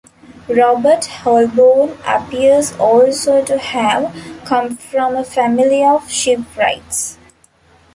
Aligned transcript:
Robert 0.49 1.05
Holborn 1.23 1.95
appears 2.07 2.73
also 2.79 3.45
to 3.45 3.59
have 3.59 4.11
come 4.45 4.75
from 4.75 5.15
a 5.15 5.23
family 5.23 5.83
of 5.83 6.09
shipwrights. 6.09 7.19